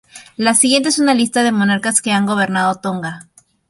[0.35, 3.29] La siguiente es una lista de monarcas que han gobernado Tonga.